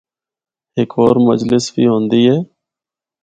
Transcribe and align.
ہک 0.75 0.89
ہور 0.97 1.15
مجلس 1.27 1.65
وی 1.73 1.85
ہوندے 1.91 2.19
اے۔ 2.27 2.35